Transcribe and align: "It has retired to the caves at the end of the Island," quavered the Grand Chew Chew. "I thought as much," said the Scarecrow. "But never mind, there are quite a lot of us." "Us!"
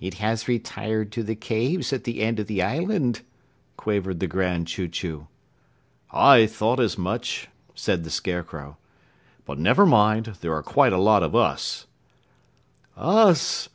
"It 0.00 0.14
has 0.22 0.46
retired 0.46 1.10
to 1.10 1.24
the 1.24 1.34
caves 1.34 1.92
at 1.92 2.04
the 2.04 2.20
end 2.20 2.38
of 2.38 2.46
the 2.46 2.62
Island," 2.62 3.22
quavered 3.76 4.20
the 4.20 4.28
Grand 4.28 4.68
Chew 4.68 4.86
Chew. 4.86 5.26
"I 6.08 6.46
thought 6.46 6.78
as 6.78 6.96
much," 6.96 7.48
said 7.74 8.04
the 8.04 8.10
Scarecrow. 8.10 8.76
"But 9.44 9.58
never 9.58 9.84
mind, 9.84 10.36
there 10.40 10.52
are 10.54 10.62
quite 10.62 10.92
a 10.92 10.98
lot 11.02 11.24
of 11.24 11.34
us." 11.34 11.88
"Us!" 12.96 13.68